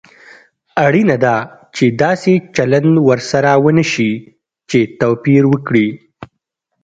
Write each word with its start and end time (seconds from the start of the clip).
اړینه 0.85 1.15
ده 1.23 1.35
چې 1.75 1.85
داسې 2.03 2.33
چلند 2.55 2.93
ورسره 3.09 3.51
ونشي 3.63 4.13
چې 4.69 4.79
توپير 4.99 5.43
وکړي. 5.51 5.87